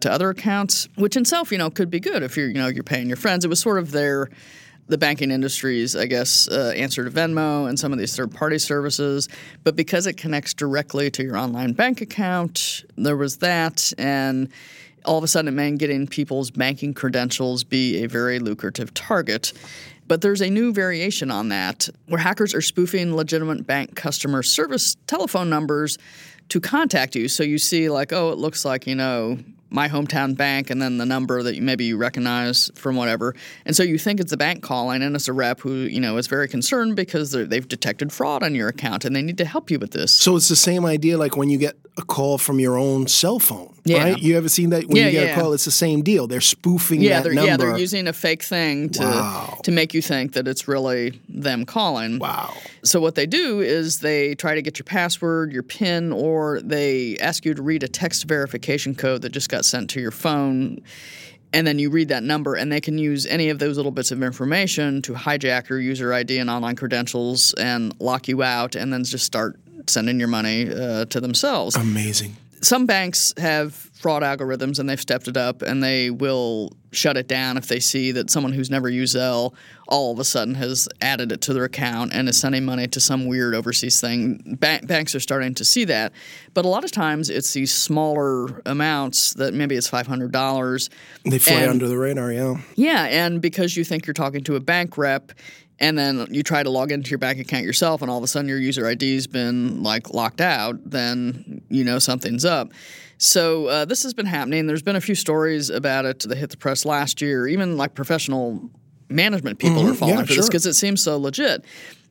[0.00, 2.66] to other accounts, which in itself, you know, could be good if you're, you know,
[2.66, 3.44] you're paying your friends.
[3.44, 4.28] It was sort of their
[4.88, 8.58] the banking industry's, I guess, uh, answer to Venmo and some of these third party
[8.58, 9.28] services.
[9.62, 13.92] But because it connects directly to your online bank account, there was that.
[13.98, 14.48] And
[15.04, 19.52] all of a sudden, it meant getting people's banking credentials be a very lucrative target.
[20.06, 24.96] But there's a new variation on that where hackers are spoofing legitimate bank customer service
[25.06, 25.98] telephone numbers
[26.48, 27.28] to contact you.
[27.28, 29.38] So you see, like, oh, it looks like, you know,
[29.70, 33.34] my hometown bank and then the number that you, maybe you recognize from whatever.
[33.66, 36.16] And so you think it's the bank calling and it's a rep who, you know,
[36.16, 39.70] is very concerned because they've detected fraud on your account and they need to help
[39.70, 40.12] you with this.
[40.12, 43.38] So it's the same idea like when you get a call from your own cell
[43.40, 44.04] phone, Yeah.
[44.04, 44.18] right?
[44.22, 45.36] You ever seen that when Yeah, you get yeah.
[45.36, 45.52] a call?
[45.52, 46.26] It's the same deal.
[46.28, 47.50] They're spoofing yeah, that they're, number.
[47.50, 49.58] yeah, they're using a fake thing to Wow.
[49.64, 52.20] to make you think that it's really them calling.
[52.20, 52.54] wow.
[52.82, 57.16] So what they do is they try to get your password, your PIN, or they
[57.18, 60.82] ask you to read a text verification code that just got sent to your phone.
[61.52, 64.10] And then you read that number, and they can use any of those little bits
[64.10, 68.92] of information to hijack your user ID and online credentials and lock you out, and
[68.92, 72.36] then just start sending your money uh, to themselves Amazing.
[72.62, 77.28] Some banks have fraud algorithms and they've stepped it up and they will shut it
[77.28, 79.52] down if they see that someone who's never used Zelle
[79.88, 83.00] all of a sudden has added it to their account and is sending money to
[83.00, 84.56] some weird overseas thing.
[84.60, 86.12] Ba- banks are starting to see that.
[86.54, 90.88] But a lot of times it's these smaller amounts that maybe it's $500.
[91.24, 92.56] They fly And- under the radar, yeah.
[92.76, 95.32] Yeah, and because you think you're talking to a bank rep
[95.80, 98.26] and then you try to log into your bank account yourself and all of a
[98.26, 102.72] sudden your user ID's been like locked out, then you know something's up.
[103.18, 104.66] So uh, this has been happening.
[104.66, 107.48] There's been a few stories about it that hit the press last year.
[107.48, 108.70] Even like professional
[109.08, 110.20] management people are falling Mm-hmm.
[110.20, 111.64] yeah, for this because it seems so legit.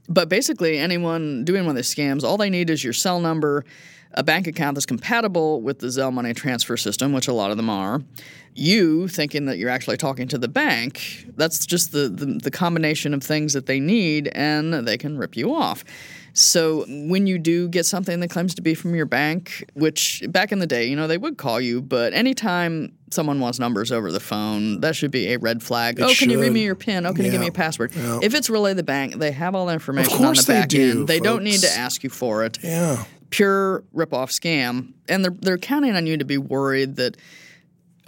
[0.10, 3.66] But basically, anyone doing one of these scams, all they need is your cell number,
[4.18, 7.58] a bank account that's compatible with the Zelle money transfer system, which a lot of
[7.58, 8.02] them are.
[8.56, 13.14] You thinking that you're actually talking to the bank, that's just the, the, the combination
[13.14, 15.84] of things that they need, and they can rip you off.
[16.34, 20.52] So when you do get something that claims to be from your bank, which back
[20.52, 24.12] in the day, you know, they would call you, but anytime someone wants numbers over
[24.12, 26.00] the phone, that should be a red flag.
[26.00, 27.06] It oh, can you read me your PIN?
[27.08, 27.52] Oh, can you give me Yeah.
[27.52, 27.96] a password?
[27.96, 28.20] Yeah.
[28.22, 30.70] If it's really the bank, they have all the information on course the they back
[30.70, 31.08] do, end.
[31.08, 32.60] They don't need to ask you for it.
[32.64, 33.04] Yeah.
[33.30, 37.18] Pure rip-off scam, and they're they're counting on you to be worried that.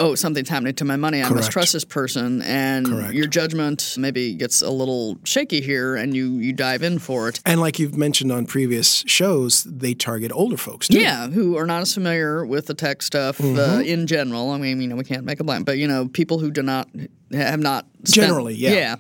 [0.02, 1.18] Oh, something's happening to my money.
[1.22, 1.52] I must Correct.
[1.52, 3.14] trust this person, and Correct.
[3.14, 7.42] your judgment maybe gets a little shaky here, and you you dive in for it.
[7.46, 11.02] And like you've mentioned on previous shows, they target older folks too.
[11.02, 13.82] Yeah, who are not as familiar with the tech stuff uh, Mm-hmm.
[13.82, 14.52] in general.
[14.52, 16.64] I mean, you know, we can't make a blame, but you know, people who do
[16.64, 16.88] not
[17.34, 18.72] have not spent- Generally, yeah.
[18.72, 18.96] yeah,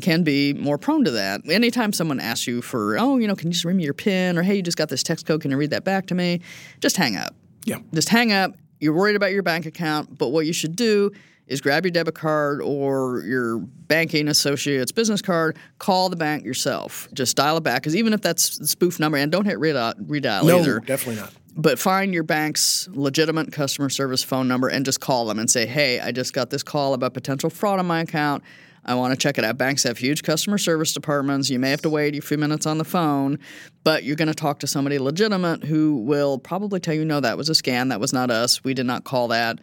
[0.00, 1.48] can be more prone to that.
[1.48, 4.36] Anytime someone asks you for, oh, you know, can you just read me your PIN,
[4.38, 6.40] or hey, you just got this text code, can you read that back to me?
[6.80, 7.34] Just hang up.
[7.64, 7.78] Yeah.
[7.92, 8.54] Just hang up.
[8.80, 11.10] You're worried about your bank account, but what you should do
[11.46, 17.06] is grab your debit card or your banking associate's business card, call the bank yourself.
[17.12, 19.94] Just dial it back because even if that's the spoof number, and don't hit redial,
[20.06, 21.32] redial No, either definitely not.
[21.54, 25.66] but find your bank's legitimate customer service phone number and just call them and say,
[25.66, 28.42] hey, I just got this call about potential fraud on my account.
[28.86, 29.56] I want to check it out.
[29.56, 31.50] Banks have huge customer service departments.
[31.50, 33.38] You may have to wait a few minutes on the phone,
[33.82, 37.36] but you're going to talk to somebody legitimate who will probably tell you, no, that
[37.36, 37.88] was a scam.
[37.88, 38.62] That was not us.
[38.62, 39.60] We did not call that.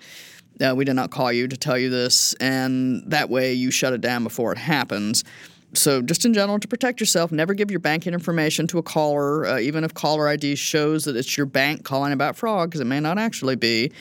[0.59, 2.33] Uh, we did not call you to tell you this.
[2.35, 5.23] And that way you shut it down before it happens.
[5.73, 9.45] So, just in general, to protect yourself, never give your banking information to a caller,
[9.45, 12.85] uh, even if caller ID shows that it's your bank calling about fraud, because it
[12.85, 13.91] may not actually be.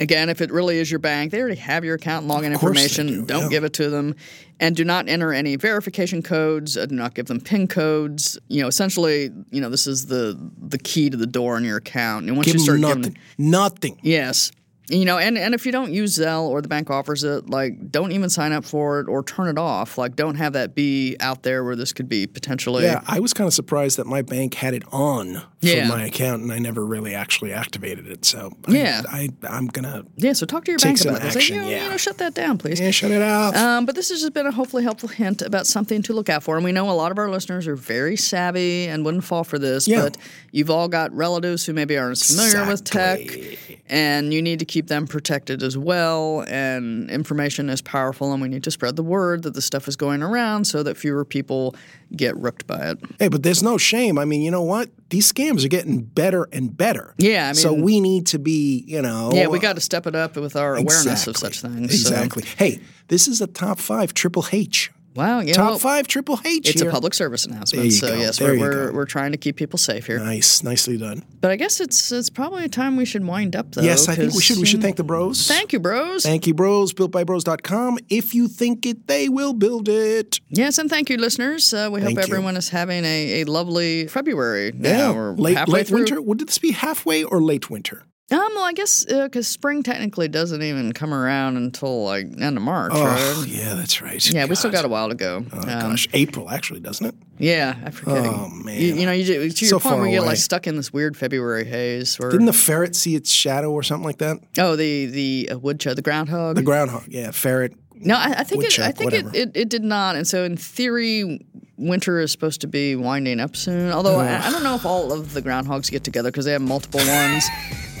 [0.00, 2.60] Again, if it really is your bank, they already have your account and login Of
[2.60, 3.26] course they information.
[3.26, 3.48] do, not yeah.
[3.48, 4.14] give it to them,
[4.60, 6.76] and do not enter any verification codes.
[6.76, 8.38] Uh, do not give them PIN codes.
[8.48, 11.78] You know, essentially, you know, this is the the key to the door in your
[11.78, 12.26] account.
[12.28, 13.02] And once Give you them start nothing.
[13.02, 13.18] giving,
[13.50, 13.98] Nothing.
[14.02, 14.52] Yes.
[14.90, 17.90] You know, and, and if you don't use Zelle or the bank offers it, like
[17.90, 19.98] don't even sign up for it or turn it off.
[19.98, 23.34] Like don't have that be out there where this could be potentially Yeah, I was
[23.34, 25.88] kind of surprised that my bank had it on for Yeah.
[25.88, 28.24] my account, and I never really actually activated it.
[28.24, 29.02] So I- Yeah.
[29.08, 31.34] I, I'm gonna Yeah, so talk to your bank about this.
[31.34, 31.84] Like, you know, yeah.
[31.84, 32.80] you know, shut that down, please.
[32.80, 33.54] yeah shut it off.
[33.56, 36.42] Um, but this has just been a hopefully helpful hint about something to look out
[36.42, 36.56] for.
[36.56, 39.58] And we know a lot of our listeners are very savvy and wouldn't fall for
[39.58, 40.02] this, Yeah.
[40.02, 40.16] but
[40.50, 43.67] you've all got relatives who maybe aren't as familiar with tech, Exactly.
[43.88, 46.44] And you need to keep them protected as well.
[46.48, 49.96] And information is powerful, and we need to spread the word that this stuff is
[49.96, 51.74] going around so that fewer people
[52.16, 52.98] get ripped by it.
[53.18, 54.18] Hey, but there's no shame.
[54.18, 54.90] I mean, you know what?
[55.10, 57.14] These scams are getting better and better.
[57.18, 59.30] Yeah, I mean, so we need to be, you know.
[59.32, 62.02] Yeah, we got to step it up with our awareness of such things.
[62.02, 62.42] so- Exactly.
[62.56, 64.90] Hey, this is a top five Triple H.
[65.18, 65.40] Wow.
[65.40, 65.54] Yeah.
[65.54, 66.68] Top well, five Triple H.
[66.68, 66.88] It's here.
[66.88, 67.84] a public service announcement.
[67.86, 68.14] you so go.
[68.14, 70.20] yes, There we're you we're, we're trying to keep people safe here.
[70.20, 71.24] Nice, nicely done.
[71.40, 73.82] But I guess it's it's probably time we should wind up though.
[73.82, 74.58] yes, I think we should.
[74.58, 75.48] We should mm, thank the bros.
[75.48, 76.22] Thank you, bros.
[76.22, 76.94] Thank you, bros.
[76.94, 77.98] BuiltByBros.com.
[78.08, 80.38] If you think it, they will build it.
[80.50, 81.74] yes, and thank you, listeners.
[81.74, 82.32] Uh, we Thank hope you.
[82.34, 84.88] everyone is having a, a lovely February now.
[84.88, 85.12] Yeah.
[85.12, 85.98] We're late late through.
[85.98, 86.22] winter.
[86.22, 88.04] Would this be halfway or late winter?
[88.30, 92.62] Um, well, I guess because spring technically doesn't even come around until like end of
[92.62, 93.48] March, Oh, right?
[93.48, 94.24] yeah, that's right.
[94.30, 95.46] Yeah, we still got a while to go.
[95.50, 97.14] Oh, Um, gosh, April actually, doesn't it?
[97.38, 98.26] Yeah, I forget.
[98.26, 98.78] Oh, man.
[98.78, 101.16] You, you know, you, to your So point, we get like stuck in this weird
[101.16, 102.18] February haze.
[102.18, 104.38] Where, Didn't the ferret see its shadow or something like that?
[104.58, 106.56] oh, the the uh, woodchuck, the groundhog.
[106.56, 107.72] The groundhog, yeah, ferret.
[107.94, 110.14] No, I, I think it, I think it, it, it did not.
[110.16, 111.40] And so, in theory,
[111.78, 113.90] winter is supposed to be winding up soon.
[113.90, 116.60] Although I, I don't know if all of the groundhogs get together because they have
[116.62, 117.44] multiple ones.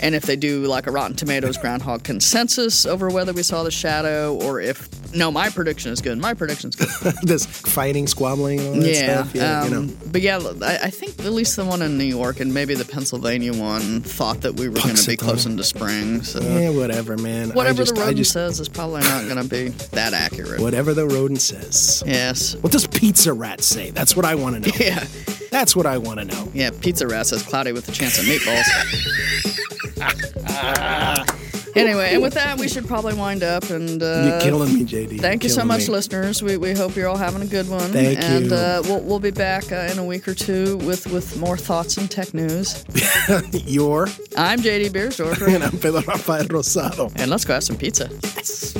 [0.02, 3.70] And if they do like a Rotten Tomatoes groundhog consensus over whether we saw the
[3.70, 6.18] shadow or if no, my prediction is good.
[6.18, 7.14] My prediction's good.
[7.22, 9.34] this fighting, squabbling, all that yeah, stuff.
[9.34, 9.94] Yeah, you um, know.
[10.12, 12.84] but yeah, I, I think at least the one in New York and maybe the
[12.84, 16.22] Pennsylvania one thought that we were going to be close into spring.
[16.22, 17.50] So Yeah, whatever, man.
[17.50, 20.60] Whatever just, the rodent just, says is probably not going to be that accurate.
[20.60, 22.02] Whatever the rodent says.
[22.06, 22.54] Yes.
[22.56, 23.90] What does Pizza Rat say?
[23.90, 24.76] That's what I want to know.
[24.78, 25.04] Yeah.
[25.50, 26.48] That's what I want to know.
[26.54, 28.64] Yeah, Pizza Rat says cloudy with a chance of meatballs.
[31.76, 33.68] anyway, and with that, we should probably wind up.
[33.70, 35.12] And uh, You're killing me, JD.
[35.12, 35.94] You're thank you so much, me.
[35.94, 36.42] listeners.
[36.42, 37.90] We, we hope you're all having a good one.
[37.90, 38.54] Thank and you.
[38.54, 41.96] uh, we'll, we'll be back uh, in a week or two with, with more thoughts
[41.96, 42.84] and tech news.
[43.52, 44.06] You're,
[44.36, 47.12] I'm JD Biersdorfer, and I'm Pedro Rafael Rosado.
[47.16, 48.08] and let's go have some pizza.
[48.22, 48.74] Yes.